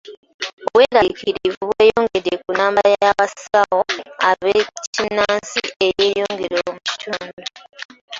[0.67, 3.79] Obweraliikirivu bweyongedde ku nnamba y'abasawo
[4.41, 7.41] b'ekinnansi eyeeyongera mu kitundu.